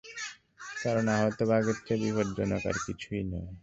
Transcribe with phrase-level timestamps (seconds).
[0.81, 3.49] কারণ আহত বাঘের চেয়ে বিপজ্জনক আর কিছুই নয়।